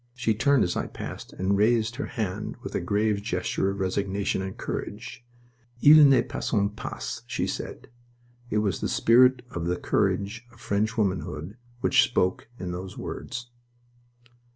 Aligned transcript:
She 0.15 0.33
turned 0.33 0.63
as 0.63 0.75
I 0.75 0.87
passed 0.87 1.31
and 1.33 1.55
raised 1.55 1.97
her 1.97 2.07
hand 2.07 2.55
with 2.63 2.73
a 2.73 2.81
grave 2.81 3.21
gesture 3.21 3.69
of 3.69 3.79
resignation 3.79 4.41
and 4.41 4.57
courage. 4.57 5.23
"Ils 5.79 5.99
ne 6.03 6.23
passeront 6.23 6.75
pas!" 6.75 7.21
she 7.27 7.45
said. 7.45 7.87
It 8.49 8.57
was 8.65 8.81
the 8.81 8.89
spirit 8.89 9.43
of 9.51 9.67
the 9.67 9.77
courage 9.77 10.43
of 10.51 10.59
French 10.59 10.97
womanhood 10.97 11.55
which 11.81 12.01
spoke 12.01 12.47
in 12.57 12.71
those 12.71 12.97
words. 12.97 13.51